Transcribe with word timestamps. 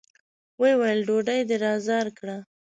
ويې 0.59 0.75
ويل: 0.79 0.99
ډوډۍ 1.07 1.39
دې 1.49 1.57
را 1.63 1.73
زار 1.87 2.07
کړه! 2.17 2.37